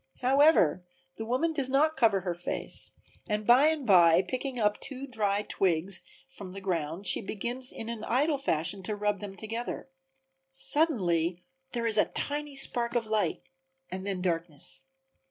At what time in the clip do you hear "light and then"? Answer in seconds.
13.05-14.23